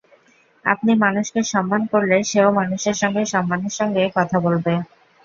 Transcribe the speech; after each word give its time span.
আপনি 0.65 0.91
মানুষকে 1.03 1.41
সম্মান 1.51 1.81
করলে 1.91 2.17
সেও 2.23 2.49
মানুষের 2.59 2.95
সঙ্গে 3.01 3.21
সম্মানের 3.33 3.73
সঙ্গে 3.79 4.03
কথা 4.17 4.37
বলবে। 4.39 4.73